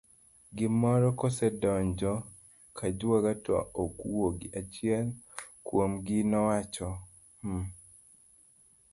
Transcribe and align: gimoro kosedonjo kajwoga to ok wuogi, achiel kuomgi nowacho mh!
gimoro 0.57 1.07
kosedonjo 1.19 2.13
kajwoga 2.77 3.31
to 3.45 3.55
ok 3.83 3.95
wuogi, 4.11 4.47
achiel 4.59 5.07
kuomgi 5.65 6.17
nowacho 6.31 6.89
mh! 7.51 7.65